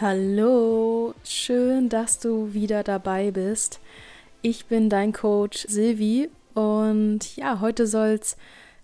Hallo, 0.00 1.12
schön, 1.24 1.88
dass 1.88 2.20
du 2.20 2.54
wieder 2.54 2.84
dabei 2.84 3.32
bist. 3.32 3.80
Ich 4.42 4.66
bin 4.66 4.88
dein 4.88 5.12
Coach 5.12 5.66
Silvi 5.68 6.30
und 6.54 7.34
ja, 7.34 7.58
heute 7.58 7.88
soll 7.88 8.10
es 8.10 8.36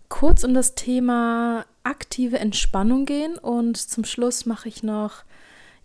kurz 0.09 0.43
um 0.43 0.55
das 0.55 0.75
Thema 0.75 1.67
aktive 1.85 2.41
Entspannung 2.41 3.07
gehen 3.07 3.39
und 3.39 3.77
zum 3.77 4.03
Schluss 4.03 4.45
mache 4.45 4.69
ich 4.69 4.82
noch 4.82 5.23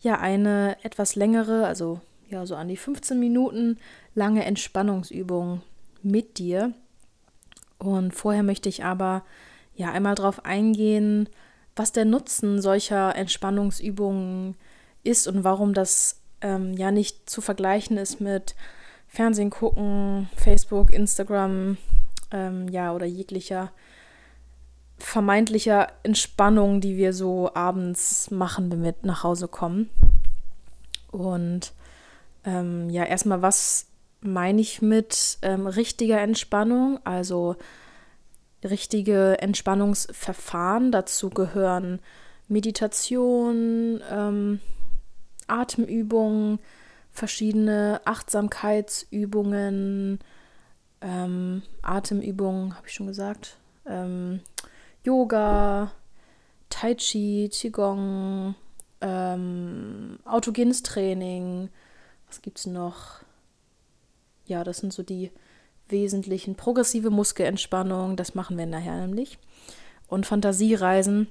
ja 0.01 0.19
eine 0.19 0.77
etwas 0.81 1.15
längere, 1.15 1.67
also 1.67 2.01
ja, 2.27 2.47
so 2.47 2.55
an 2.55 2.67
die 2.67 2.77
15 2.77 3.19
Minuten 3.19 3.77
lange 4.15 4.45
Entspannungsübung 4.45 5.61
mit 6.01 6.39
dir. 6.39 6.73
Und 7.77 8.15
vorher 8.15 8.41
möchte 8.41 8.67
ich 8.67 8.83
aber 8.83 9.23
ja 9.75 9.91
einmal 9.91 10.15
darauf 10.15 10.43
eingehen, 10.43 11.29
was 11.75 11.91
der 11.91 12.05
Nutzen 12.05 12.63
solcher 12.63 13.15
Entspannungsübungen 13.15 14.55
ist 14.55 14.68
und 15.27 15.43
warum 15.43 15.73
das 15.73 16.21
ähm, 16.41 16.73
ja 16.73 16.91
nicht 16.91 17.29
zu 17.29 17.41
vergleichen 17.41 17.97
ist 17.97 18.21
mit 18.21 18.55
Fernsehen 19.07 19.49
gucken, 19.49 20.29
Facebook, 20.35 20.91
Instagram, 20.91 21.77
ähm, 22.31 22.67
ja, 22.69 22.93
oder 22.93 23.05
jeglicher 23.05 23.71
vermeintlicher 24.99 25.87
Entspannung, 26.03 26.81
die 26.81 26.97
wir 26.97 27.13
so 27.13 27.51
abends 27.53 28.29
machen, 28.31 28.71
wenn 28.71 28.83
wir 28.83 28.95
nach 29.01 29.23
Hause 29.23 29.47
kommen. 29.47 29.89
Und 31.11 31.73
ähm, 32.45 32.89
ja, 32.89 33.05
erstmal, 33.05 33.41
was 33.41 33.87
meine 34.21 34.61
ich 34.61 34.81
mit 34.81 35.37
ähm, 35.41 35.67
richtiger 35.67 36.19
Entspannung? 36.19 36.99
Also 37.05 37.55
richtige 38.63 39.39
Entspannungsverfahren. 39.39 40.91
Dazu 40.91 41.29
gehören 41.29 41.99
Meditation, 42.47 44.01
ähm, 44.11 44.59
Atemübungen, 45.49 46.59
verschiedene 47.11 48.01
Achtsamkeitsübungen, 48.05 50.19
ähm, 51.01 51.63
Atemübungen, 51.81 52.75
habe 52.75 52.87
ich 52.87 52.93
schon 52.93 53.07
gesagt, 53.07 53.57
ähm, 53.85 54.41
Yoga, 55.03 55.91
Tai 56.69 56.95
Chi, 56.95 57.49
Qigong, 57.51 58.55
ähm, 59.01 60.19
autogenes 60.25 60.83
Training, 60.83 61.69
was 62.27 62.41
gibt 62.41 62.59
es 62.59 62.65
noch? 62.65 63.19
Ja, 64.45 64.63
das 64.63 64.77
sind 64.77 64.93
so 64.93 65.03
die 65.03 65.31
wesentlichen 65.87 66.55
progressive 66.55 67.09
Muskelentspannung, 67.09 68.15
das 68.15 68.35
machen 68.35 68.57
wir 68.57 68.65
nachher 68.65 68.97
nämlich. 68.97 69.39
Und 70.07 70.25
Fantasiereisen, 70.25 71.27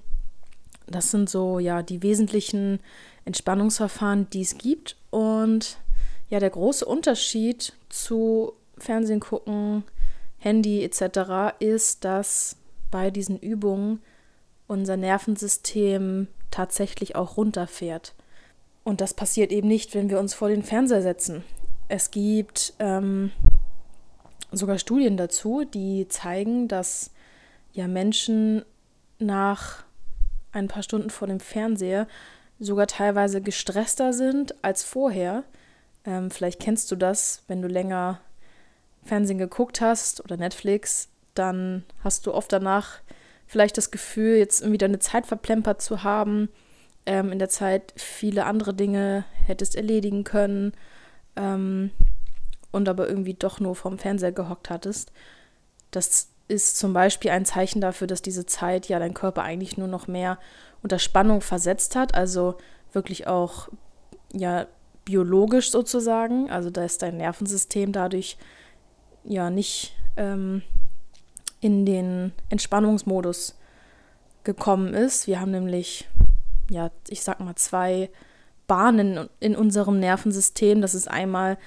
das 0.87 1.11
sind 1.11 1.29
so 1.29 1.59
ja 1.59 1.83
die 1.83 2.03
wesentlichen 2.03 2.81
Entspannungsverfahren, 3.29 4.29
die 4.31 4.41
es 4.41 4.59
gibt. 4.59 4.97
Und 5.11 5.79
ja, 6.31 6.41
der 6.41 6.51
große 6.51 6.85
Unterschied 6.85 7.75
zu 7.89 8.55
Fernsehen 8.79 9.21
gucken, 9.21 9.85
Handy 10.39 10.83
etc. 10.83 11.55
ist, 11.61 12.05
dass 12.05 12.57
bei 12.91 13.11
diesen 13.11 13.39
Übungen 13.39 14.01
unser 14.67 14.97
Nervensystem 14.97 16.29
tatsächlich 16.51 17.17
auch 17.17 17.37
runterfährt. 17.37 18.15
Und 18.83 19.01
das 19.01 19.15
passiert 19.15 19.53
eben 19.53 19.69
nicht, 19.69 19.95
wenn 19.95 20.09
wir 20.09 20.19
uns 20.19 20.33
vor 20.35 20.49
den 20.49 20.63
Fernseher 20.63 21.03
setzen. 21.03 21.45
Es 21.89 22.11
gibt 22.11 22.73
ähm, 22.79 23.31
sogar 24.53 24.79
Studien 24.79 25.17
dazu, 25.17 25.65
die 25.65 26.09
zeigen, 26.09 26.69
dass 26.69 27.11
ja 27.73 27.89
Menschen 27.89 28.65
nach 29.19 29.85
ein 30.53 30.69
paar 30.69 30.83
Stunden 30.83 31.11
vor 31.11 31.29
dem 31.29 31.41
Fernseher 31.41 32.07
sogar 32.59 32.87
teilweise 32.87 33.41
gestresster 33.41 34.13
sind 34.13 34.63
als 34.65 34.85
vorher. 34.85 35.45
Ähm, 36.05 36.31
vielleicht 36.31 36.61
kennst 36.61 36.91
du 36.91 36.97
das, 36.97 37.43
wenn 37.49 37.63
du 37.63 37.69
länger 37.69 38.21
Fernsehen 39.05 39.39
geguckt 39.39 39.81
hast 39.81 40.23
oder 40.23 40.37
Netflix, 40.37 41.09
dann 41.35 41.85
hast 42.03 42.27
du 42.27 42.35
oft 42.35 42.53
danach 42.53 43.01
vielleicht 43.47 43.77
das 43.79 43.91
Gefühl, 43.91 44.37
jetzt 44.37 44.61
irgendwie 44.61 44.79
deine 44.79 44.99
Zeit 44.99 45.27
verplempert 45.27 45.81
zu 45.81 46.03
haben, 46.03 46.49
ähm, 47.07 47.33
in 47.33 47.39
der 47.39 47.49
Zeit 47.49 47.95
viele 47.97 48.45
andere 48.45 48.75
Dinge 48.75 49.25
hättest 49.47 49.77
erledigen 49.77 50.25
können 50.25 50.73
ähm, 51.37 51.91
und 52.71 52.89
aber 52.89 53.09
irgendwie 53.09 53.35
doch 53.35 53.61
nur 53.61 53.75
vorm 53.75 53.99
Fernseher 53.99 54.33
gehockt 54.33 54.69
hattest. 54.69 55.13
Das 55.91 56.29
ist 56.49 56.79
zum 56.79 56.93
Beispiel 56.93 57.31
ein 57.31 57.45
Zeichen 57.45 57.81
dafür, 57.81 58.07
dass 58.07 58.23
diese 58.23 58.47
Zeit 58.47 58.89
ja 58.89 58.99
dein 58.99 59.15
Körper 59.15 59.43
eigentlich 59.43 59.77
nur 59.77 59.89
noch 59.89 60.09
mehr 60.09 60.39
unter 60.83 60.99
Spannung 60.99 61.41
versetzt 61.41 61.95
hat, 61.95 62.15
also 62.15 62.57
wirklich 62.93 63.27
auch 63.27 63.69
ja 64.33 64.67
biologisch 65.05 65.71
sozusagen, 65.71 66.51
also 66.51 66.71
da 66.71 66.85
ist 66.85 67.03
dein 67.03 67.17
Nervensystem 67.17 67.93
dadurch 67.93 68.37
ja 69.25 69.51
nicht 69.51 69.95
ähm, 70.17 70.63
in 71.61 71.85
den 71.85 72.33
Entspannungsmodus 72.49 73.59
gekommen 74.45 74.95
ist. 74.95 75.27
Wir 75.27 75.41
haben 75.41 75.51
nämlich, 75.51 76.09
ja, 76.71 76.91
ich 77.09 77.23
sag 77.23 77.41
mal, 77.41 77.57
zwei 77.57 78.11
Bahnen 78.67 79.29
in 79.41 79.57
unserem 79.57 79.99
Nervensystem. 79.99 80.81
Das 80.81 80.95
ist 80.95 81.09
einmal 81.09 81.59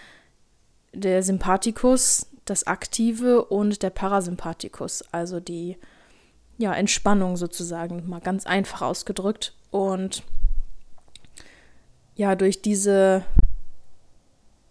der 0.93 1.23
Sympathikus, 1.23 2.27
das 2.45 2.65
Aktive 2.65 3.45
und 3.45 3.83
der 3.83 3.89
Parasympathikus, 3.89 5.03
also 5.11 5.39
die 5.39 5.77
ja, 6.57 6.73
Entspannung 6.73 7.37
sozusagen, 7.37 8.07
mal 8.07 8.21
ganz 8.21 8.45
einfach 8.45 8.81
ausgedrückt. 8.81 9.53
Und 9.71 10.23
ja, 12.15 12.35
durch 12.35 12.61
diese 12.61 13.23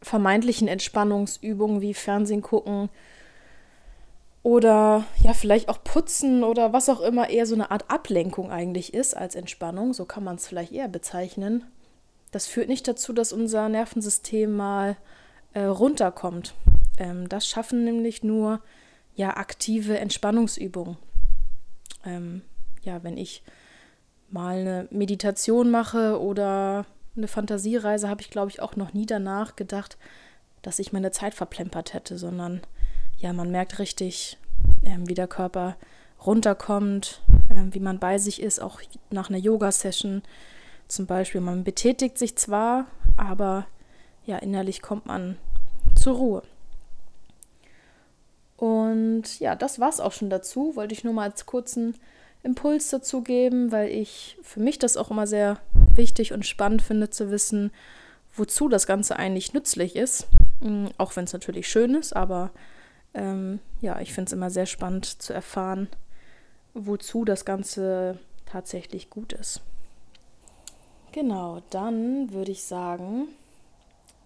vermeintlichen 0.03 0.69
Entspannungsübungen 0.69 1.81
wie 1.81 1.95
Fernsehen 1.95 2.43
gucken 2.43 2.89
oder 4.43 5.05
ja, 5.23 5.35
vielleicht 5.35 5.69
auch 5.69 5.83
putzen 5.85 6.43
oder 6.43 6.73
was 6.73 6.89
auch 6.89 7.01
immer 7.01 7.29
eher 7.29 7.45
so 7.45 7.55
eine 7.55 7.71
Art 7.71 7.91
Ablenkung 7.91 8.51
eigentlich 8.51 8.95
ist 8.95 9.15
als 9.15 9.35
Entspannung, 9.35 9.93
so 9.93 10.07
kann 10.07 10.25
man 10.25 10.37
es 10.37 10.47
vielleicht 10.47 10.73
eher 10.73 10.89
bezeichnen. 10.89 11.65
Das 12.31 12.47
führt 12.47 12.69
nicht 12.69 12.87
dazu, 12.89 13.13
dass 13.13 13.33
unser 13.33 13.69
Nervensystem 13.69 14.57
mal 14.57 14.97
äh, 15.53 15.65
runterkommt. 15.65 16.55
Ähm, 16.99 17.29
das 17.29 17.47
schaffen 17.47 17.85
nämlich 17.85 18.23
nur 18.23 18.61
ja 19.15 19.37
aktive 19.37 19.99
Entspannungsübungen. 19.99 20.97
Ähm, 22.05 22.43
ja, 22.83 23.03
wenn 23.03 23.17
ich 23.17 23.43
mal 24.31 24.59
eine 24.59 24.89
Meditation 24.91 25.71
mache 25.71 26.21
oder 26.21 26.87
eine 27.17 27.29
Fantasiereise, 27.29 28.09
habe 28.09 28.23
ich, 28.23 28.31
glaube 28.31 28.51
ich, 28.51 28.63
auch 28.63 28.77
noch 28.77 28.95
nie 28.95 29.07
danach 29.07 29.57
gedacht, 29.57 29.99
dass 30.63 30.79
ich 30.79 30.93
meine 30.93 31.11
Zeit 31.11 31.35
verplempert 31.35 31.95
hätte, 31.95 32.19
sondern 32.19 32.61
ja, 33.19 33.33
man 33.33 33.51
merkt 33.51 33.79
richtig, 33.79 34.39
ähm, 34.83 35.09
wie 35.09 35.15
der 35.15 35.29
Körper 35.29 35.77
runterkommt, 36.25 37.23
ähm, 37.51 37.75
wie 37.75 37.81
man 37.81 37.99
bei 37.99 38.19
sich 38.19 38.41
ist, 38.41 38.61
auch 38.61 38.81
nach 39.11 39.29
einer 39.29 39.39
Yoga-Session 39.39 40.23
zum 40.89 41.07
Beispiel. 41.07 41.41
Man 41.41 41.65
betätigt 41.65 42.19
sich 42.19 42.37
zwar, 42.37 42.87
aber 43.17 43.67
ja, 44.27 44.39
innerlich 44.39 44.83
kommt 44.83 45.07
man 45.07 45.37
zur 45.95 46.17
Ruhe. 46.17 46.43
Und 48.61 49.41
ja, 49.41 49.57
das 49.57 49.81
war 49.81 49.89
es 49.89 50.01
auch 50.01 50.13
schon 50.13 50.29
dazu. 50.29 50.77
Wollte 50.77 50.93
ich 50.93 51.03
nur 51.03 51.15
mal 51.15 51.31
als 51.31 51.47
kurzen 51.47 51.95
Impuls 52.43 52.91
dazu 52.91 53.23
geben, 53.23 53.73
weil 53.73 53.89
ich 53.89 54.37
für 54.43 54.61
mich 54.61 54.79
das 54.79 54.99
auch 54.99 55.11
immer 55.11 55.27
sehr 55.27 55.57
wichtig 55.95 56.35
und 56.35 56.45
spannend 56.45 56.83
finde 56.83 57.09
zu 57.09 57.31
wissen, 57.31 57.73
wozu 58.37 58.69
das 58.69 58.87
Ganze 58.87 59.17
eigentlich 59.17 59.55
nützlich 59.55 59.97
ist. 59.97 60.29
Mm, 60.61 60.89
auch 60.99 61.17
wenn 61.17 61.25
es 61.25 61.33
natürlich 61.33 61.69
schön 61.69 61.95
ist, 61.95 62.15
aber 62.15 62.51
ähm, 63.15 63.61
ja, 63.81 63.99
ich 63.99 64.13
finde 64.13 64.29
es 64.29 64.35
immer 64.35 64.51
sehr 64.51 64.67
spannend 64.67 65.07
zu 65.07 65.33
erfahren, 65.33 65.89
wozu 66.75 67.25
das 67.25 67.47
Ganze 67.47 68.19
tatsächlich 68.45 69.09
gut 69.09 69.33
ist. 69.33 69.63
Genau, 71.13 71.63
dann 71.71 72.31
würde 72.31 72.53
ich 72.53 72.63
sagen, 72.63 73.29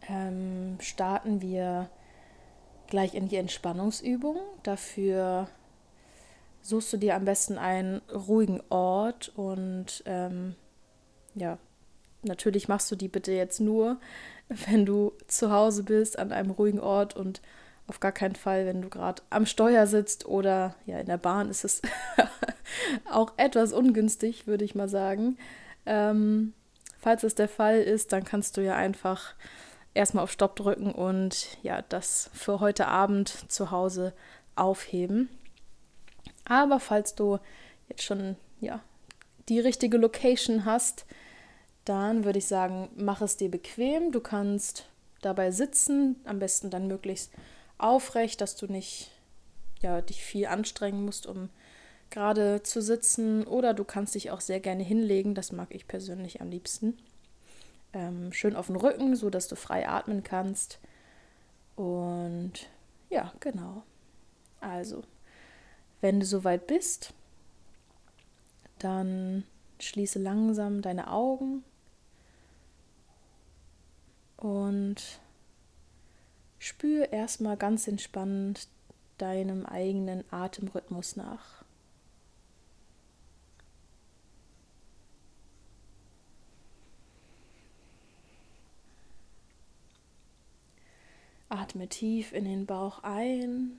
ähm, 0.09 0.77
starten 0.81 1.41
wir 1.41 1.89
gleich 2.89 3.15
in 3.15 3.29
die 3.29 3.37
Entspannungsübung. 3.37 4.37
Dafür 4.63 5.49
suchst 6.63 6.93
du 6.93 6.97
dir 6.97 7.15
am 7.15 7.25
besten 7.25 7.59
einen 7.59 8.01
ruhigen 8.13 8.63
Ort 8.71 9.33
und 9.37 10.03
ähm, 10.07 10.55
ja, 11.35 11.59
natürlich 12.23 12.69
machst 12.69 12.91
du 12.91 12.97
die 12.97 13.09
bitte 13.09 13.33
jetzt 13.33 13.61
nur, 13.61 13.99
wenn 14.49 14.87
du 14.87 15.13
zu 15.27 15.51
Hause 15.51 15.83
bist, 15.83 16.19
an 16.19 16.33
einem 16.33 16.51
ruhigen 16.51 16.81
Ort 16.81 17.15
und 17.15 17.41
auf 17.87 18.01
gar 18.01 18.13
keinen 18.13 18.35
Fall, 18.35 18.65
wenn 18.65 18.81
du 18.81 18.89
gerade 18.89 19.23
am 19.29 19.45
Steuer 19.45 19.87
sitzt 19.87 20.25
oder 20.25 20.75
ja, 20.87 20.99
in 20.99 21.07
der 21.07 21.19
Bahn 21.19 21.51
ist 21.51 21.65
es 21.65 21.83
auch 23.11 23.33
etwas 23.37 23.75
ungünstig, 23.75 24.47
würde 24.47 24.65
ich 24.65 24.75
mal 24.75 24.89
sagen. 24.89 25.37
Ähm, 25.85 26.55
falls 26.99 27.25
es 27.25 27.35
der 27.35 27.49
Fall 27.49 27.81
ist, 27.81 28.13
dann 28.13 28.25
kannst 28.25 28.57
du 28.57 28.63
ja 28.63 28.75
einfach 28.75 29.35
erstmal 29.95 30.25
auf 30.25 30.33
Stopp 30.33 30.57
drücken 30.57 30.93
und 30.93 31.57
ja, 31.63 31.83
das 31.83 32.31
für 32.35 32.61
heute 32.61 32.89
Abend 32.89 33.51
zu 33.51 33.71
Hause 33.71 34.13
aufheben. 34.57 35.29
Aber 36.45 36.81
falls 36.81 37.15
du 37.15 37.39
jetzt 37.89 38.03
schon 38.03 38.37
ja, 38.61 38.81
die 39.49 39.61
richtige 39.61 39.97
Location 39.97 40.65
hast, 40.65 41.07
Dann 41.85 42.25
würde 42.25 42.39
ich 42.39 42.47
sagen, 42.47 42.89
mach 42.97 43.21
es 43.21 43.37
dir 43.37 43.51
bequem. 43.51 44.11
Du 44.11 44.21
kannst 44.21 44.87
dabei 45.21 45.51
sitzen, 45.51 46.17
am 46.25 46.39
besten 46.39 46.71
dann 46.71 46.87
möglichst 46.87 47.33
aufrecht, 47.79 48.41
dass 48.41 48.57
du 48.57 48.67
nicht 48.67 49.11
ja, 49.83 50.01
dich 50.01 50.25
viel 50.25 50.47
anstrengen 50.47 51.05
musst, 51.05 51.27
um 51.27 51.51
gerade 52.11 52.63
zu 52.63 52.81
sitzen. 52.81 53.47
Oder 53.47 53.75
du 53.75 53.85
kannst 53.85 54.15
dich 54.15 54.31
auch 54.31 54.41
sehr 54.41 54.61
gerne 54.61 54.83
hinlegen, 54.83 55.35
das 55.35 55.53
mag 55.53 55.75
ich 55.75 55.87
persönlich 55.87 56.41
am 56.41 56.51
liebsten. 56.51 56.97
Ähm, 57.95 58.33
schön 58.33 58.57
auf 58.57 58.67
den 58.67 58.77
Rücken, 58.77 59.17
so 59.17 59.31
dass 59.31 59.49
du 59.49 59.57
frei 59.57 59.89
atmen 59.89 60.23
kannst. 60.23 60.81
Und 61.77 62.69
ja, 63.09 63.33
genau. 63.41 63.85
Also, 64.61 65.03
wenn 66.01 66.21
du 66.21 66.27
soweit 66.27 66.67
bist, 66.67 67.15
dann 68.79 69.45
schließe 69.79 70.19
langsam 70.19 70.83
deine 70.83 71.11
Augen 71.11 71.65
und 74.37 75.21
spüre 76.59 77.05
erstmal 77.05 77.57
ganz 77.57 77.89
entspannt 77.89 78.69
deinem 79.19 79.65
eigenen 79.65 80.25
Atemrhythmus 80.31 81.17
nach. 81.17 81.64
Atme 91.55 91.89
tief 91.89 92.33
in 92.33 92.47
den 92.47 92.67
Bauch 92.67 93.05
ein 93.05 93.79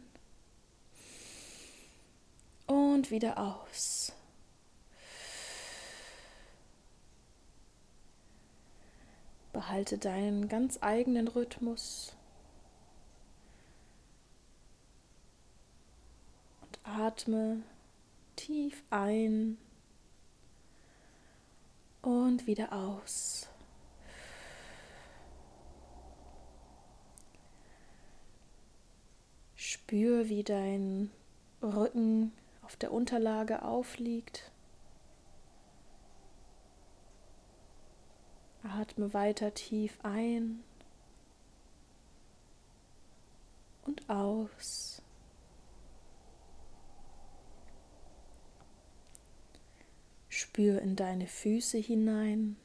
und 2.68 3.12
wieder 3.12 3.38
aus. 3.38 4.14
Behalte 9.52 9.98
deinen 9.98 10.48
ganz 10.48 10.78
eigenen 10.80 11.28
Rhythmus 11.28 12.16
und 16.62 16.80
atme 16.84 17.62
tief 18.38 18.84
ein 18.90 19.58
und 22.02 22.48
wieder 22.48 22.72
aus. 22.72 23.50
Spür, 29.86 30.30
wie 30.30 30.44
dein 30.44 31.12
Rücken 31.62 32.32
auf 32.64 32.76
der 32.76 32.92
Unterlage 32.92 33.62
aufliegt. 33.62 34.52
Atme 38.64 39.14
weiter 39.14 39.54
tief 39.54 40.00
ein 40.02 40.64
und 43.86 44.10
aus. 44.10 45.04
Spür 50.30 50.82
in 50.82 50.96
deine 50.96 51.28
Füße 51.28 51.78
hinein. 51.78 52.58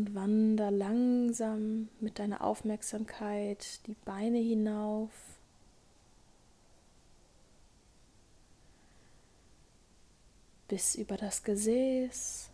Und 0.00 0.14
wander 0.14 0.70
langsam 0.70 1.90
mit 2.00 2.18
deiner 2.18 2.42
Aufmerksamkeit 2.42 3.86
die 3.86 3.96
Beine 4.06 4.38
hinauf. 4.38 5.10
Bis 10.68 10.94
über 10.94 11.18
das 11.18 11.42
Gesäß. 11.42 12.48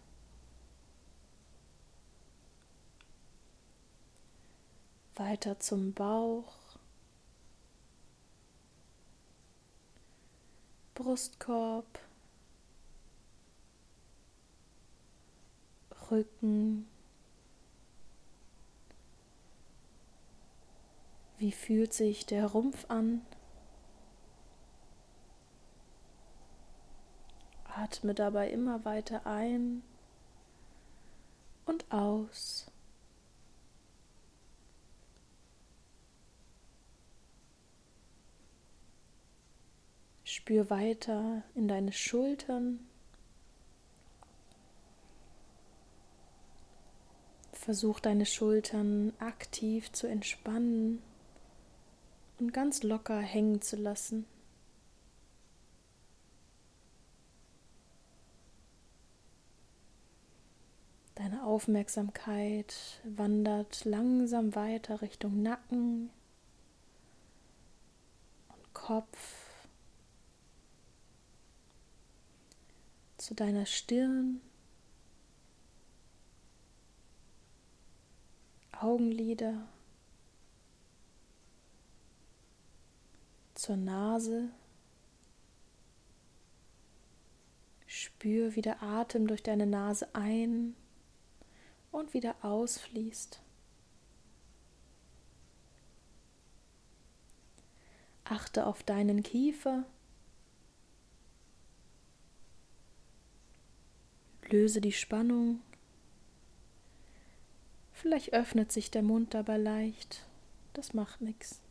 Weiter 5.15 5.61
zum 5.61 5.93
Bauch. 5.93 6.53
Brustkorb. 10.95 12.01
Rücken. 16.11 16.89
Wie 21.39 21.53
fühlt 21.53 21.93
sich 21.93 22.25
der 22.25 22.47
Rumpf 22.47 22.87
an? 22.89 23.21
Atme 27.65 28.15
dabei 28.15 28.51
immer 28.51 28.87
weiter 28.87 29.27
ein 29.27 29.83
und 31.67 31.85
aus. 31.93 32.71
Spür 40.25 40.71
weiter 40.71 41.43
in 41.55 41.69
deine 41.69 41.93
Schultern. 41.93 42.79
Versuch 47.53 48.01
deine 48.01 48.25
Schultern 48.25 49.13
aktiv 49.19 49.93
zu 49.93 50.07
entspannen 50.07 51.03
und 52.39 52.53
ganz 52.53 52.83
locker 52.83 53.19
hängen 53.19 53.63
zu 53.63 53.77
lassen. 53.77 54.27
Deine 61.15 61.45
Aufmerksamkeit 61.45 63.01
wandert 63.05 63.87
langsam 63.87 64.55
weiter 64.55 65.01
Richtung 65.01 65.43
Nacken 65.43 66.11
und 68.49 68.75
Kopf, 68.75 69.47
zu 73.17 73.35
deiner 73.35 73.65
Stirn, 73.65 74.43
Augenlider. 78.73 79.67
Zur 83.67 83.77
Nase. 83.77 84.49
Spür, 87.89 88.55
wie 88.55 88.63
der 88.63 88.81
Atem 88.81 89.27
durch 89.27 89.43
deine 89.43 89.67
Nase 89.67 90.15
ein 90.15 90.77
und 91.91 92.15
wieder 92.15 92.37
ausfließt. 92.43 93.43
Achte 98.23 98.67
auf 98.67 98.85
deinen 98.85 99.25
Kiefer. 99.25 99.83
Löse 104.49 104.81
die 104.81 104.93
Spannung. 104.93 105.61
Vielleicht 107.93 108.33
öffnet 108.33 108.71
sich 108.71 108.93
der 108.93 109.03
Mund 109.03 109.35
dabei 109.35 109.57
leicht. 109.57 110.25
Das 110.73 110.95
macht 110.95 111.21
nichts. 111.21 111.66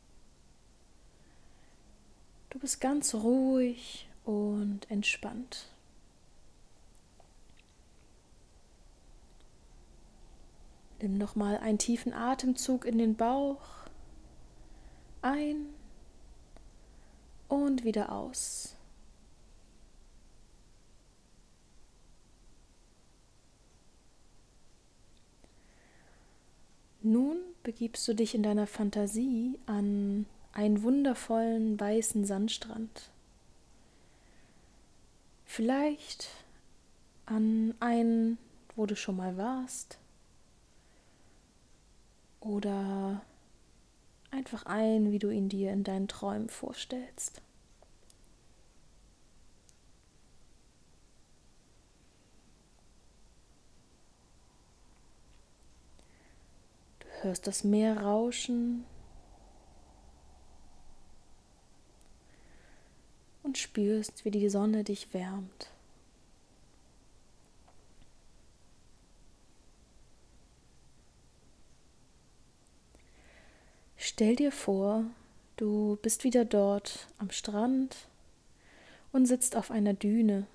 Du 2.56 2.60
bist 2.60 2.80
ganz 2.80 3.14
ruhig 3.14 4.08
und 4.24 4.90
entspannt. 4.90 5.68
Nimm 11.02 11.18
noch 11.18 11.36
mal 11.36 11.58
einen 11.58 11.80
tiefen 11.80 12.14
Atemzug 12.14 12.86
in 12.86 12.98
den 12.98 13.18
Bauch. 13.18 13.60
Ein 15.22 15.66
und 17.50 17.84
wieder 17.84 18.14
aus. 18.14 18.78
Nun 27.02 27.36
begibst 27.64 28.08
du 28.08 28.14
dich 28.14 28.34
in 28.34 28.44
deiner 28.44 28.66
Fantasie 28.66 29.60
an 29.66 30.26
einen 30.56 30.82
wundervollen 30.84 31.80
weißen 31.80 32.26
Sandstrand. 32.26 33.10
Vielleicht 35.44 36.30
an 37.26 37.76
einen, 37.80 38.38
wo 38.76 38.86
du 38.86 38.96
schon 38.96 39.18
mal 39.18 39.38
warst. 39.38 40.00
Oder 42.40 43.22
einfach 44.32 44.66
ein, 44.66 45.12
wie 45.12 45.20
du 45.20 45.30
ihn 45.30 45.50
dir 45.50 45.74
in 45.74 45.84
deinen 45.84 46.08
Träumen 46.08 46.50
vorstellst. 46.50 47.42
Du 57.00 57.08
hörst 57.24 57.46
das 57.46 57.66
Meer 57.66 58.00
rauschen 58.02 58.86
und 63.46 63.60
spürst, 63.60 64.26
wie 64.26 64.32
die 64.32 64.50
Sonne 64.50 64.84
dich 64.84 65.14
wärmt. 65.14 65.70
Stell 73.98 74.36
dir 74.36 74.52
vor, 74.52 75.04
du 75.58 75.98
bist 76.02 76.24
wieder 76.24 76.44
dort 76.44 77.08
am 77.20 77.30
Strand 77.30 78.08
und 79.12 79.28
sitzt 79.28 79.56
auf 79.56 79.72
einer 79.72 79.94
Düne. 79.94 80.48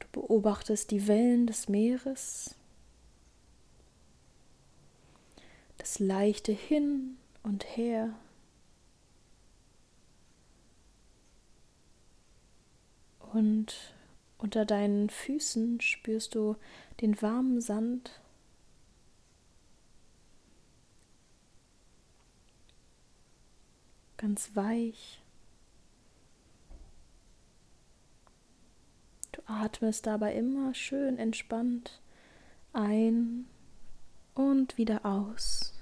Du 0.00 0.06
beobachtest 0.12 0.90
die 0.90 1.06
Wellen 1.08 1.46
des 1.46 1.68
Meeres, 1.68 2.54
das 5.78 5.98
leichte 5.98 6.52
Hin 6.52 7.16
und 7.42 7.64
Her 7.76 8.14
Und 13.32 13.94
unter 14.38 14.64
deinen 14.64 15.10
Füßen 15.10 15.80
spürst 15.80 16.34
du 16.34 16.56
den 17.00 17.20
warmen 17.22 17.60
Sand. 17.60 18.20
Ganz 24.16 24.54
weich. 24.54 25.22
Du 29.32 29.42
atmest 29.46 30.06
dabei 30.06 30.34
immer 30.34 30.74
schön 30.74 31.18
entspannt 31.18 32.00
ein 32.72 33.46
und 34.34 34.78
wieder 34.78 35.04
aus. 35.04 35.79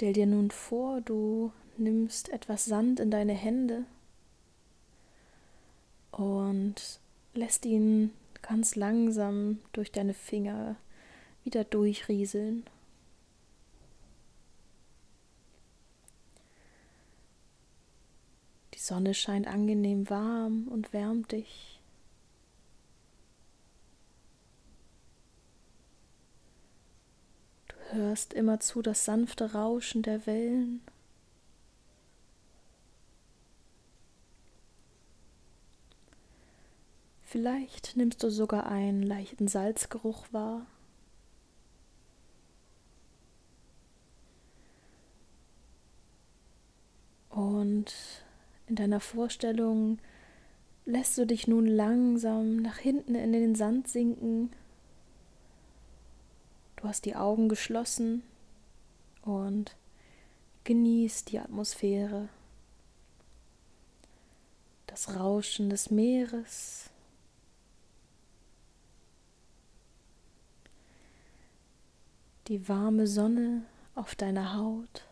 Stell 0.00 0.14
dir 0.14 0.24
nun 0.26 0.50
vor, 0.50 1.02
du 1.02 1.52
nimmst 1.76 2.30
etwas 2.30 2.64
Sand 2.64 3.00
in 3.00 3.10
deine 3.10 3.34
Hände 3.34 3.84
und 6.10 7.00
lässt 7.34 7.66
ihn 7.66 8.10
ganz 8.40 8.76
langsam 8.76 9.58
durch 9.74 9.92
deine 9.92 10.14
Finger 10.14 10.76
wieder 11.44 11.64
durchrieseln. 11.64 12.64
Die 18.72 18.78
Sonne 18.78 19.12
scheint 19.12 19.46
angenehm 19.46 20.08
warm 20.08 20.66
und 20.68 20.94
wärmt 20.94 21.32
dich. 21.32 21.79
Hörst 27.92 28.32
immerzu 28.32 28.82
das 28.82 29.04
sanfte 29.04 29.52
Rauschen 29.52 30.02
der 30.02 30.26
Wellen. 30.26 30.80
Vielleicht 37.22 37.96
nimmst 37.96 38.22
du 38.22 38.30
sogar 38.30 38.66
einen 38.66 39.02
leichten 39.02 39.46
Salzgeruch 39.46 40.24
wahr. 40.32 40.66
Und 47.28 47.94
in 48.66 48.74
deiner 48.74 48.98
Vorstellung 48.98 50.00
lässt 50.84 51.16
du 51.18 51.24
dich 51.24 51.46
nun 51.46 51.66
langsam 51.66 52.56
nach 52.56 52.78
hinten 52.78 53.14
in 53.14 53.32
den 53.32 53.54
Sand 53.54 53.86
sinken 53.86 54.50
Du 56.80 56.88
hast 56.88 57.04
die 57.04 57.14
Augen 57.14 57.50
geschlossen 57.50 58.22
und 59.20 59.76
genießt 60.64 61.30
die 61.30 61.38
Atmosphäre, 61.38 62.30
das 64.86 65.14
Rauschen 65.14 65.68
des 65.68 65.90
Meeres. 65.90 66.88
Die 72.48 72.66
warme 72.66 73.06
Sonne 73.06 73.66
auf 73.94 74.14
deiner 74.14 74.56
Haut. 74.56 75.04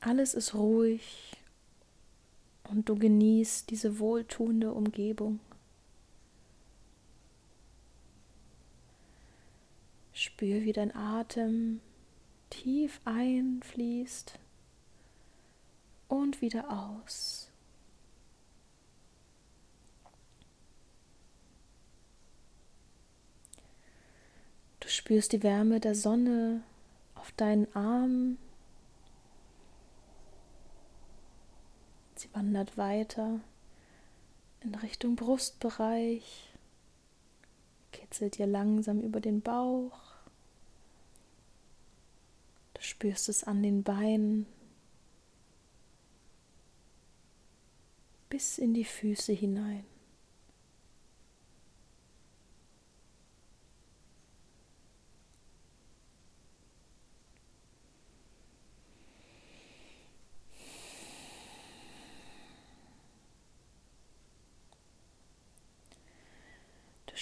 Alles 0.00 0.34
ist 0.34 0.52
ruhig 0.52 1.33
und 2.74 2.88
du 2.88 2.96
genießt 2.96 3.70
diese 3.70 4.00
wohltuende 4.00 4.72
Umgebung. 4.72 5.38
Spür, 10.12 10.62
wie 10.62 10.72
dein 10.72 10.94
Atem 10.94 11.80
tief 12.50 13.00
einfließt 13.04 14.38
und 16.08 16.40
wieder 16.40 16.68
aus. 16.70 17.48
Du 24.80 24.88
spürst 24.88 25.32
die 25.32 25.42
Wärme 25.44 25.78
der 25.78 25.94
Sonne 25.94 26.62
auf 27.14 27.30
deinen 27.32 27.72
Armen 27.74 28.38
Sie 32.24 32.34
wandert 32.34 32.78
weiter 32.78 33.38
in 34.62 34.74
Richtung 34.76 35.14
Brustbereich, 35.14 36.48
kitzelt 37.92 38.38
ihr 38.38 38.46
langsam 38.46 39.02
über 39.02 39.20
den 39.20 39.42
Bauch. 39.42 40.00
Du 42.72 42.80
spürst 42.80 43.28
es 43.28 43.44
an 43.44 43.62
den 43.62 43.82
Beinen 43.82 44.46
bis 48.30 48.56
in 48.56 48.72
die 48.72 48.86
Füße 48.86 49.34
hinein. 49.34 49.84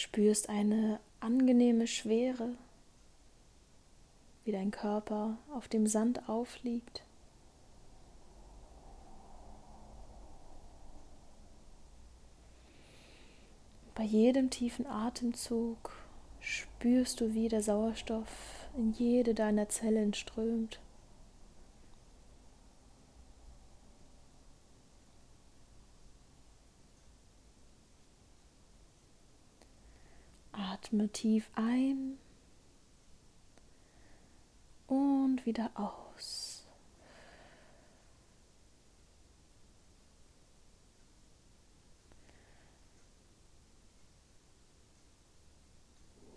Spürst 0.02 0.48
eine 0.48 0.98
angenehme 1.20 1.86
Schwere, 1.86 2.56
wie 4.44 4.50
dein 4.50 4.72
Körper 4.72 5.38
auf 5.54 5.68
dem 5.68 5.86
Sand 5.86 6.28
aufliegt. 6.28 7.04
Bei 13.94 14.02
jedem 14.02 14.50
tiefen 14.50 14.88
Atemzug 14.88 15.92
spürst 16.40 17.20
du, 17.20 17.34
wie 17.34 17.48
der 17.48 17.62
Sauerstoff 17.62 18.66
in 18.76 18.92
jede 18.94 19.34
deiner 19.34 19.68
Zellen 19.68 20.14
strömt. 20.14 20.80
Atme 30.92 31.08
tief 31.08 31.48
ein 31.54 32.18
und 34.88 35.46
wieder 35.46 35.70
aus. 35.72 36.66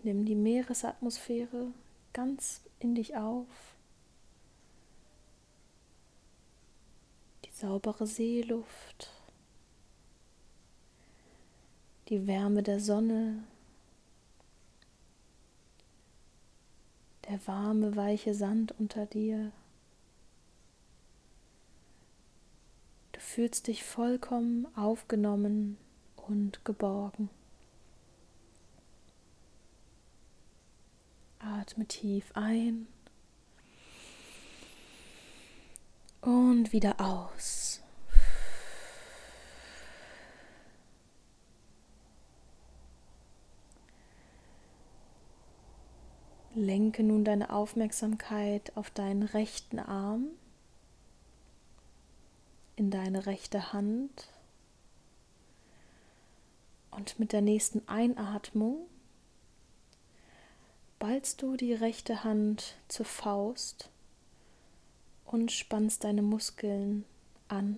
Nimm 0.04 0.24
die 0.24 0.36
Meeresatmosphäre 0.36 1.74
ganz 2.14 2.62
in 2.80 2.96
dich 2.96 3.18
auf. 3.18 3.76
Die 7.44 7.52
saubere 7.52 8.08
Seeluft. 8.08 9.12
Die 12.08 12.26
Wärme 12.26 12.64
der 12.64 12.80
Sonne 12.80 13.44
der 17.30 17.46
warme, 17.48 17.96
weiche 17.96 18.34
Sand 18.34 18.74
unter 18.80 19.06
dir. 19.06 19.52
Du 23.12 23.20
fühlst 23.20 23.68
dich 23.68 23.84
vollkommen 23.84 24.68
aufgenommen 24.76 25.78
und 26.16 26.64
geborgen. 26.66 27.30
Atme 31.40 31.86
tief 31.86 32.32
ein 32.34 32.88
und 36.22 36.74
wieder 36.74 37.00
aus. 37.00 37.75
Lenke 46.56 47.04
nun 47.04 47.26
deine 47.26 47.50
Aufmerksamkeit 47.50 48.72
auf 48.76 48.90
deinen 48.90 49.24
rechten 49.24 49.78
Arm, 49.78 50.28
in 52.78 52.92
deine 52.92 53.26
rechte 53.26 53.74
Hand 53.74 54.30
und 56.92 57.20
mit 57.20 57.34
der 57.34 57.42
nächsten 57.42 57.86
Einatmung 57.88 58.88
ballst 60.98 61.42
du 61.42 61.58
die 61.58 61.74
rechte 61.74 62.24
Hand 62.24 62.78
zur 62.88 63.06
Faust 63.06 63.90
und 65.26 65.52
spannst 65.52 66.04
deine 66.06 66.22
Muskeln 66.22 67.04
an. 67.50 67.78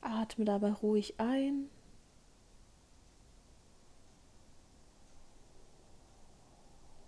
Atme 0.00 0.44
dabei 0.44 0.72
ruhig 0.72 1.14
ein. 1.18 1.68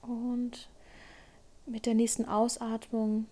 Und 0.06 0.68
mit 1.66 1.86
der 1.86 1.94
nächsten 1.94 2.26
Ausatmung 2.26 3.26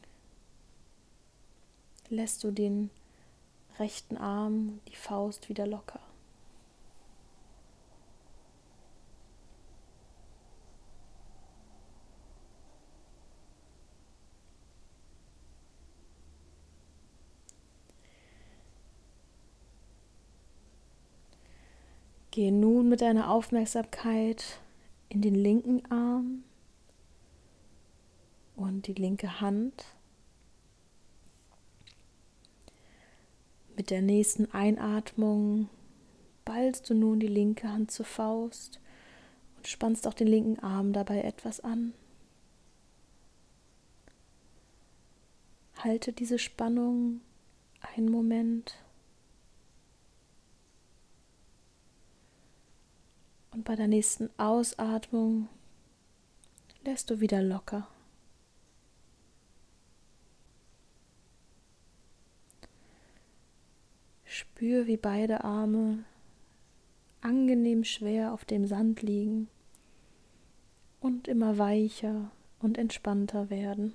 lässt 2.08 2.42
du 2.44 2.50
den 2.50 2.90
rechten 3.78 4.16
Arm, 4.16 4.80
die 4.88 4.96
Faust 4.96 5.48
wieder 5.48 5.66
locker. 5.66 6.00
Gehe 22.30 22.50
nun 22.50 22.88
mit 22.88 23.02
deiner 23.02 23.30
Aufmerksamkeit 23.30 24.58
in 25.10 25.20
den 25.20 25.34
linken 25.34 25.84
Arm 25.92 26.44
und 28.62 28.86
die 28.86 28.94
linke 28.94 29.40
Hand. 29.40 29.84
Mit 33.76 33.90
der 33.90 34.02
nächsten 34.02 34.52
Einatmung 34.52 35.68
ballst 36.44 36.88
du 36.90 36.94
nun 36.94 37.20
die 37.20 37.28
linke 37.28 37.68
Hand 37.68 37.90
zur 37.90 38.06
Faust 38.06 38.80
und 39.56 39.66
spannst 39.66 40.06
auch 40.06 40.14
den 40.14 40.28
linken 40.28 40.62
Arm 40.62 40.92
dabei 40.92 41.22
etwas 41.22 41.60
an. 41.60 41.94
Halte 45.78 46.12
diese 46.12 46.38
Spannung 46.38 47.20
einen 47.80 48.10
Moment. 48.10 48.76
Und 53.50 53.64
bei 53.64 53.74
der 53.74 53.88
nächsten 53.88 54.30
Ausatmung 54.38 55.48
lässt 56.84 57.10
du 57.10 57.20
wieder 57.20 57.42
locker. 57.42 57.88
Spür, 64.62 64.86
wie 64.86 64.96
beide 64.96 65.42
Arme 65.42 66.04
angenehm 67.20 67.82
schwer 67.82 68.32
auf 68.32 68.44
dem 68.44 68.64
Sand 68.64 69.02
liegen 69.02 69.48
und 71.00 71.26
immer 71.26 71.58
weicher 71.58 72.30
und 72.60 72.78
entspannter 72.78 73.50
werden. 73.50 73.92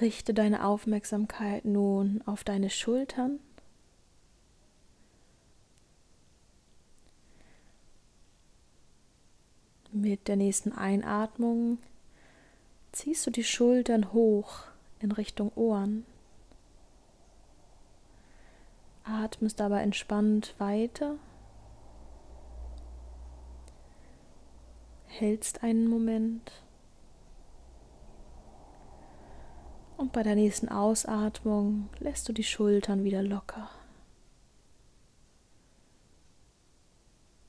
Richte 0.00 0.32
deine 0.32 0.64
Aufmerksamkeit 0.64 1.66
nun 1.66 2.22
auf 2.24 2.42
deine 2.42 2.70
Schultern. 2.70 3.38
Mit 9.92 10.26
der 10.26 10.36
nächsten 10.36 10.72
Einatmung 10.72 11.76
ziehst 12.92 13.26
du 13.26 13.30
die 13.30 13.44
Schultern 13.44 14.12
hoch 14.12 14.64
in 15.00 15.12
Richtung 15.12 15.52
Ohren. 15.54 16.04
Atmest 19.04 19.58
dabei 19.60 19.82
entspannt 19.82 20.54
weiter. 20.58 21.16
Hältst 25.06 25.62
einen 25.62 25.88
Moment. 25.88 26.52
Und 29.96 30.12
bei 30.12 30.22
der 30.22 30.34
nächsten 30.34 30.68
Ausatmung 30.68 31.90
lässt 31.98 32.28
du 32.28 32.32
die 32.32 32.44
Schultern 32.44 33.04
wieder 33.04 33.22
locker. 33.22 33.68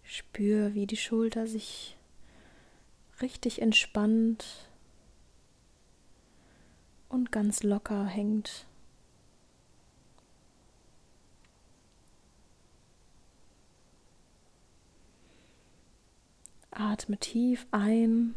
Spür, 0.03 0.73
wie 0.73 0.85
die 0.85 0.97
Schulter 0.97 1.47
sich 1.47 1.95
richtig 3.21 3.61
entspannt 3.61 4.70
und 7.11 7.31
ganz 7.31 7.63
locker 7.63 8.05
hängt. 8.05 8.65
Atme 16.71 17.17
tief 17.17 17.67
ein 17.71 18.33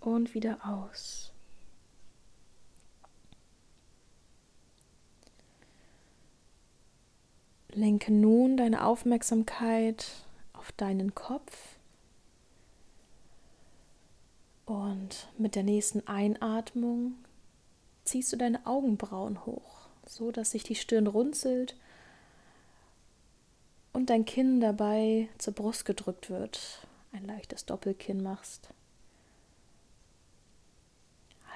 und 0.00 0.34
wieder 0.34 0.64
aus. 0.64 1.32
Lenke 7.68 8.12
nun 8.12 8.56
deine 8.56 8.84
Aufmerksamkeit 8.86 10.06
auf 10.52 10.70
deinen 10.70 11.16
Kopf 11.16 11.78
und 14.64 15.28
mit 15.36 15.56
der 15.56 15.64
nächsten 15.64 16.06
Einatmung 16.06 17.14
ziehst 18.04 18.32
du 18.32 18.36
deine 18.36 18.64
Augenbrauen 18.66 19.44
hoch, 19.46 19.88
so 20.06 20.30
dass 20.30 20.50
sich 20.50 20.62
die 20.62 20.74
Stirn 20.74 21.06
runzelt 21.06 21.76
und 23.92 24.10
dein 24.10 24.24
Kinn 24.24 24.60
dabei 24.60 25.28
zur 25.38 25.54
Brust 25.54 25.84
gedrückt 25.84 26.28
wird, 26.30 26.86
ein 27.12 27.24
leichtes 27.24 27.64
Doppelkinn 27.64 28.22
machst. 28.22 28.68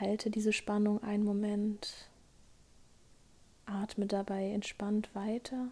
Halte 0.01 0.31
diese 0.31 0.53
Spannung 0.53 1.03
einen 1.03 1.25
Moment, 1.25 2.09
atme 3.67 4.07
dabei 4.07 4.51
entspannt 4.51 5.15
weiter. 5.15 5.69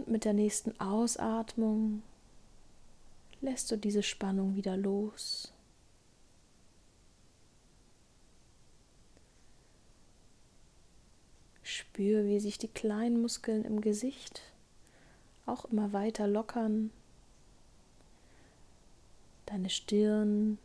Und 0.00 0.08
mit 0.08 0.24
der 0.24 0.32
nächsten 0.32 0.80
Ausatmung 0.80 2.02
lässt 3.42 3.70
du 3.70 3.76
diese 3.76 4.02
Spannung 4.02 4.56
wieder 4.56 4.74
los. 4.78 5.52
Spür, 11.62 12.24
wie 12.24 12.40
sich 12.40 12.56
die 12.56 12.68
kleinen 12.68 13.20
Muskeln 13.20 13.62
im 13.66 13.82
Gesicht 13.82 14.40
auch 15.44 15.66
immer 15.66 15.92
weiter 15.92 16.26
lockern. 16.26 16.90
Deine 19.44 19.68
Stirn, 19.68 20.56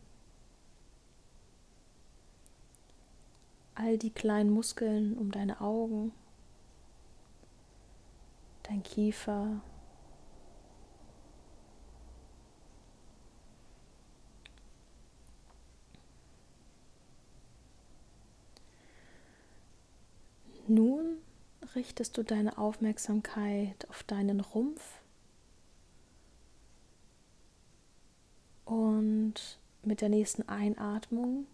all 3.73 3.97
die 3.97 4.11
kleinen 4.11 4.49
Muskeln 4.49 5.17
um 5.17 5.29
deine 5.29 5.59
Augen 5.59 6.13
dein 8.67 8.83
Kiefer. 8.83 9.61
Nun 20.67 21.17
richtest 21.75 22.17
du 22.17 22.23
deine 22.23 22.57
Aufmerksamkeit 22.57 23.87
auf 23.89 24.03
deinen 24.03 24.39
Rumpf 24.39 25.01
und 28.65 29.59
mit 29.83 30.01
der 30.01 30.09
nächsten 30.09 30.49
Einatmung 30.49 31.45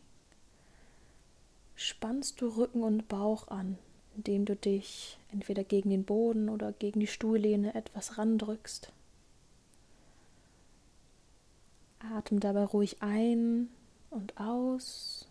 spannst 1.75 2.39
du 2.39 2.47
Rücken 2.47 2.83
und 2.83 3.09
Bauch 3.09 3.49
an 3.49 3.77
indem 4.15 4.45
du 4.45 4.55
dich 4.55 5.17
entweder 5.31 5.63
gegen 5.63 5.89
den 5.89 6.03
Boden 6.03 6.49
oder 6.49 6.71
gegen 6.73 6.99
die 6.99 7.07
Stuhllehne 7.07 7.75
etwas 7.75 8.17
randrückst. 8.17 8.91
Atem 11.99 12.39
dabei 12.39 12.65
ruhig 12.65 12.97
ein 13.01 13.69
und 14.09 14.37
aus. 14.39 15.27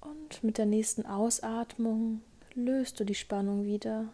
Und 0.00 0.42
mit 0.42 0.58
der 0.58 0.66
nächsten 0.66 1.06
Ausatmung 1.06 2.22
löst 2.54 2.98
du 2.98 3.04
die 3.04 3.14
Spannung 3.14 3.64
wieder 3.64 4.08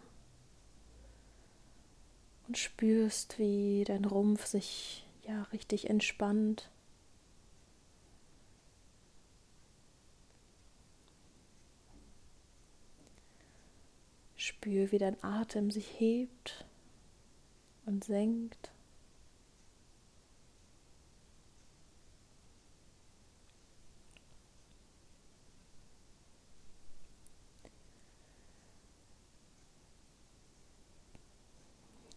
und 2.53 2.59
spürst, 2.59 3.39
wie 3.39 3.83
dein 3.83 4.05
Rumpf 4.05 4.45
sich 4.45 5.07
ja 5.23 5.41
richtig 5.53 5.89
entspannt. 5.89 6.69
Spür, 14.35 14.91
wie 14.91 14.99
dein 14.99 15.17
Atem 15.23 15.71
sich 15.71 15.99
hebt 15.99 16.63
und 17.87 18.03
senkt. 18.03 18.71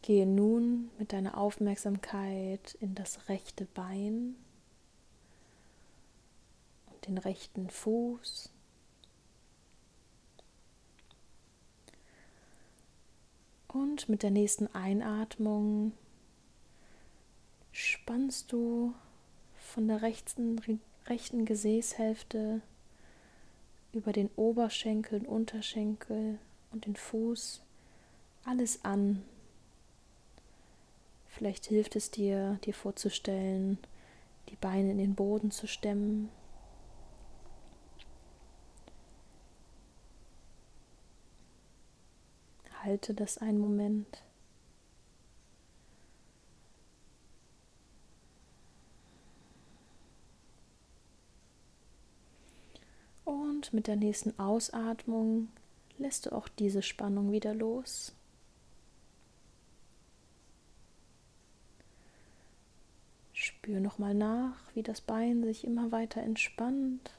Gehe 0.06 0.24
nun 0.24 0.88
mit 1.00 1.12
deiner 1.12 1.36
Aufmerksamkeit 1.36 2.76
in 2.80 2.94
das 2.94 3.28
rechte 3.28 3.64
Bein 3.64 4.36
und 6.92 7.08
den 7.08 7.18
rechten 7.18 7.68
Fuß. 7.68 8.52
Und 13.66 14.08
mit 14.08 14.22
der 14.22 14.30
nächsten 14.30 14.68
Einatmung 14.68 15.92
spannst 17.72 18.52
du 18.52 18.94
von 19.56 19.88
der 19.88 20.02
rechten, 20.02 20.80
rechten 21.08 21.44
Gesäßhälfte 21.44 22.60
über 23.92 24.12
den 24.12 24.30
Oberschenkel, 24.36 25.18
den 25.18 25.28
Unterschenkel 25.28 26.38
und 26.70 26.86
den 26.86 26.94
Fuß 26.94 27.60
alles 28.44 28.84
an, 28.84 29.24
Vielleicht 31.36 31.66
hilft 31.66 31.96
es 31.96 32.10
dir, 32.10 32.58
dir 32.64 32.72
vorzustellen, 32.72 33.76
die 34.48 34.56
Beine 34.56 34.92
in 34.92 34.96
den 34.96 35.14
Boden 35.14 35.50
zu 35.50 35.66
stemmen. 35.66 36.30
Halte 42.82 43.12
das 43.12 43.36
einen 43.36 43.58
Moment. 43.58 44.22
Und 53.26 53.74
mit 53.74 53.88
der 53.88 53.96
nächsten 53.96 54.38
Ausatmung 54.38 55.48
lässt 55.98 56.24
du 56.24 56.32
auch 56.32 56.48
diese 56.48 56.80
Spannung 56.80 57.30
wieder 57.30 57.52
los. 57.52 58.14
Spür 63.66 63.80
nochmal 63.80 64.14
nach, 64.14 64.54
wie 64.74 64.84
das 64.84 65.00
Bein 65.00 65.42
sich 65.42 65.64
immer 65.64 65.90
weiter 65.90 66.22
entspannt. 66.22 67.10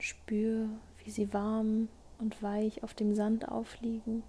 Spür, 0.00 0.68
wie 1.04 1.10
sie 1.12 1.32
warm 1.32 1.88
und 2.18 2.42
weich 2.42 2.82
auf 2.82 2.92
dem 2.92 3.14
Sand 3.14 3.48
aufliegen. 3.48 4.24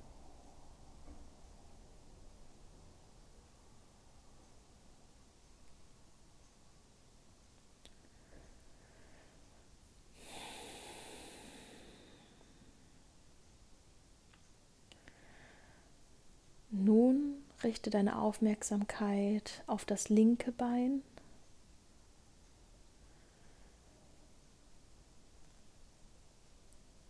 Richte 17.70 17.92
deine 17.92 18.18
Aufmerksamkeit 18.18 19.62
auf 19.68 19.86
das 19.86 20.10
linke 20.10 20.52
Bein. 20.52 21.04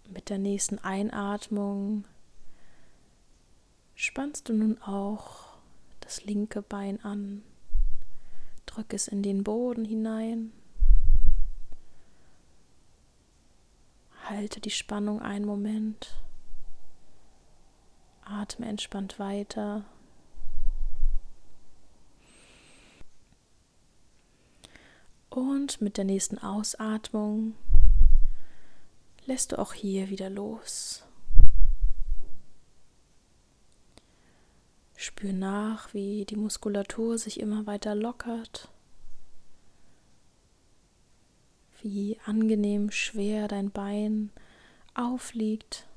Mit 0.10 0.30
der 0.30 0.38
nächsten 0.38 0.78
Einatmung 0.80 2.04
spannst 3.96 4.50
du 4.50 4.54
nun 4.54 4.82
auch 4.82 5.46
das 6.02 6.26
linke 6.26 6.62
Bein 6.62 7.02
an. 7.06 7.42
Drück 8.66 8.94
es 8.94 9.08
in 9.08 9.24
den 9.24 9.46
Boden 9.46 9.86
hinein. 9.86 10.52
Halte 14.26 14.60
die 14.60 14.72
Spannung 14.72 15.22
einen 15.22 15.46
Moment. 15.46 16.22
Atme 18.26 18.66
entspannt 18.66 19.20
weiter. 19.20 19.86
Und 25.40 25.80
mit 25.80 25.96
der 25.96 26.04
nächsten 26.04 26.38
Ausatmung 26.38 27.56
lässt 29.26 29.54
du 29.54 29.58
auch 29.58 29.72
hier 29.72 30.10
wieder 30.10 30.30
los. 30.30 31.06
Spür 34.98 35.32
nach, 35.32 35.94
wie 35.94 36.26
die 36.26 36.36
Muskulatur 36.36 37.18
sich 37.18 37.40
immer 37.40 37.66
weiter 37.66 37.96
lockert, 37.96 38.68
wie 41.82 42.18
angenehm 42.26 42.92
schwer 42.92 43.48
dein 43.48 43.72
Bein 43.72 44.32
aufliegt. 44.94 45.88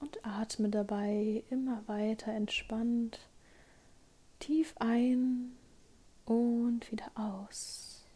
Und 0.00 0.24
atme 0.24 0.70
dabei 0.70 1.44
immer 1.50 1.86
weiter 1.88 2.32
entspannt 2.32 3.27
Tief 4.48 4.74
ein 4.78 5.52
und 6.24 6.90
wieder 6.90 7.10
aus. 7.14 8.06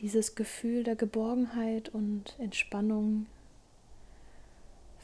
Dieses 0.00 0.34
Gefühl 0.34 0.84
der 0.84 0.96
Geborgenheit 0.96 1.88
und 1.88 2.38
Entspannung 2.38 3.24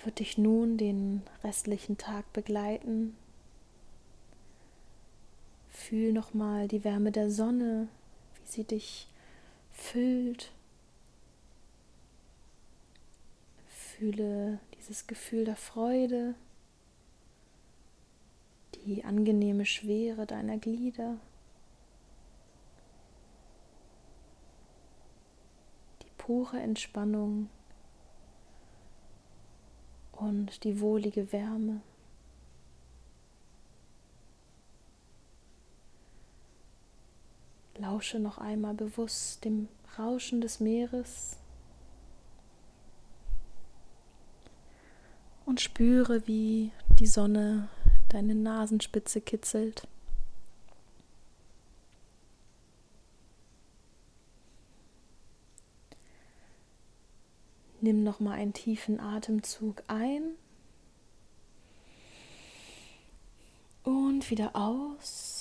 wird 0.05 0.19
dich 0.19 0.37
nun 0.37 0.77
den 0.77 1.23
restlichen 1.43 1.97
Tag 1.97 2.31
begleiten 2.35 3.17
Fühl 5.77 6.13
nochmal 6.13 6.67
die 6.67 6.83
Wärme 6.83 7.13
der 7.13 7.31
Sonne, 7.31 7.87
wie 8.35 8.47
sie 8.51 8.65
dich 8.65 9.07
füllt. 9.71 10.51
Fühle 13.69 14.59
dieses 14.77 15.07
Gefühl 15.07 15.45
der 15.45 15.55
Freude, 15.55 16.35
die 18.75 19.05
angenehme 19.05 19.65
Schwere 19.65 20.27
deiner 20.27 20.59
Glieder. 20.59 21.19
Die 26.03 26.11
pure 26.19 26.59
Entspannung 26.59 27.49
und 30.13 30.65
die 30.65 30.81
wohlige 30.81 31.31
Wärme. 31.33 31.81
Lausche 37.97 38.19
noch 38.19 38.37
einmal 38.37 38.75
bewusst 38.75 39.47
dem 39.47 39.69
Rauschen 39.99 40.43
des 40.43 40.61
Meeres 40.61 41.39
und 45.47 45.63
spüre, 45.63 46.27
wie 46.27 46.73
die 46.99 47.07
Sonne 47.07 47.71
deine 48.11 48.35
Nasenspitze 48.35 49.23
kitzelt. 49.23 49.89
Nimm 57.81 58.05
noch 58.05 58.21
mal 58.21 58.33
einen 58.33 58.53
tiefen 58.53 59.01
Atemzug 59.01 59.83
ein 59.87 60.33
und 63.85 64.31
wieder 64.31 64.55
aus. 64.55 65.36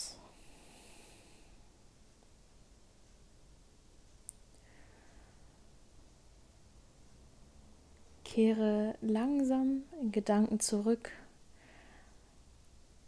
Kehre 8.36 8.98
langsam 9.00 9.84
in 10.02 10.12
Gedanken 10.12 10.60
zurück 10.60 11.10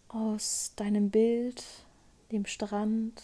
aus 0.08 0.72
deinem 0.78 1.10
Bild, 1.10 1.66
dem 2.32 2.46
Strand. 2.46 3.22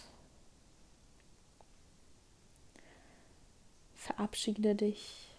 Verabschiede 3.94 4.76
dich. 4.76 5.34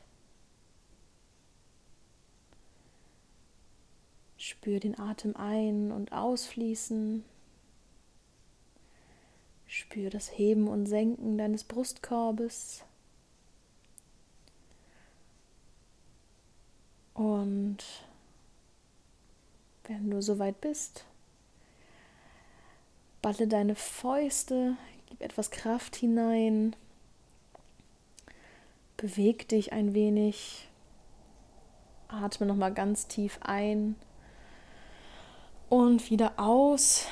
Spür 4.39 4.81
den 4.81 4.99
Atem 4.99 5.37
ein- 5.37 5.93
und 5.93 6.13
ausfließen. 6.13 7.27
Spür 9.67 10.09
das 10.09 10.29
Heben 10.39 10.69
und 10.69 10.87
Senken 10.87 11.37
deines 11.37 11.65
Brustkorbes. 11.65 12.87
Und 17.15 17.79
wenn 19.85 20.11
du 20.11 20.21
soweit 20.21 20.61
bist, 20.61 21.05
balle 23.23 23.47
deine 23.47 23.77
Fäuste, 23.77 24.77
gib 25.07 25.23
etwas 25.23 25.51
Kraft 25.51 25.95
hinein, 25.97 26.75
beweg 28.97 29.49
dich 29.49 29.73
ein 29.73 29.95
wenig, 29.95 30.69
atme 32.09 32.47
noch 32.47 32.57
mal 32.57 32.73
ganz 32.75 33.07
tief 33.07 33.39
ein 33.43 33.95
und 35.69 36.11
wieder 36.11 36.35
aus. 36.37 37.07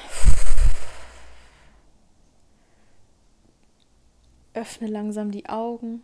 Öffne 4.55 4.89
langsam 4.89 5.31
die 5.31 5.49
Augen. 5.49 6.03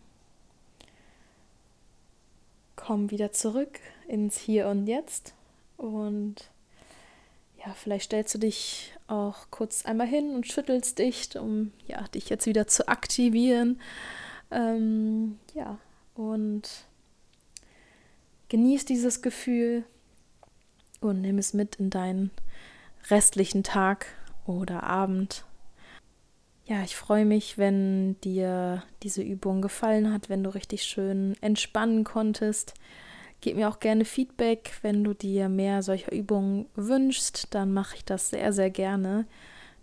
Komm 2.88 3.10
wieder 3.10 3.32
zurück 3.32 3.80
ins 4.06 4.38
Hier 4.38 4.66
und 4.68 4.86
Jetzt 4.86 5.34
und 5.76 6.36
ja, 7.58 7.74
vielleicht 7.74 8.06
stellst 8.06 8.34
du 8.34 8.38
dich 8.38 8.94
auch 9.08 9.50
kurz 9.50 9.84
einmal 9.84 10.06
hin 10.06 10.34
und 10.34 10.46
schüttelst 10.46 10.98
dich, 10.98 11.36
um 11.38 11.72
ja, 11.86 12.02
dich 12.08 12.30
jetzt 12.30 12.46
wieder 12.46 12.66
zu 12.66 12.88
aktivieren. 12.88 13.78
Ähm, 14.50 15.38
ja, 15.52 15.78
und 16.14 16.86
genieß 18.48 18.86
dieses 18.86 19.20
Gefühl 19.20 19.84
und 21.02 21.20
nimm 21.20 21.36
es 21.36 21.52
mit 21.52 21.76
in 21.76 21.90
deinen 21.90 22.30
restlichen 23.10 23.64
Tag 23.64 24.06
oder 24.46 24.84
Abend. 24.84 25.44
Ja, 26.68 26.82
ich 26.82 26.96
freue 26.96 27.24
mich, 27.24 27.56
wenn 27.56 28.20
dir 28.20 28.82
diese 29.02 29.22
Übung 29.22 29.62
gefallen 29.62 30.12
hat, 30.12 30.28
wenn 30.28 30.44
du 30.44 30.50
richtig 30.50 30.82
schön 30.82 31.34
entspannen 31.40 32.04
konntest. 32.04 32.74
Gib 33.40 33.56
mir 33.56 33.70
auch 33.70 33.80
gerne 33.80 34.04
Feedback, 34.04 34.72
wenn 34.82 35.02
du 35.02 35.14
dir 35.14 35.48
mehr 35.48 35.82
solcher 35.82 36.12
Übungen 36.12 36.66
wünschst, 36.74 37.54
dann 37.54 37.72
mache 37.72 37.96
ich 37.96 38.04
das 38.04 38.28
sehr, 38.28 38.52
sehr 38.52 38.68
gerne. 38.68 39.24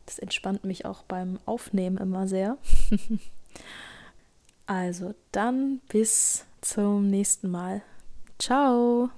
Das 0.06 0.19
entspannt 0.19 0.63
mich 0.63 0.86
auch 0.86 1.02
beim 1.02 1.39
Aufnehmen 1.48 1.98
immer 1.98 2.28
sehr. 2.28 2.60
also 4.67 5.15
dann 5.32 5.82
bis 5.88 6.45
zum 6.62 7.10
nächsten 7.10 7.50
Mal. 7.50 7.82
Ciao. 8.38 9.10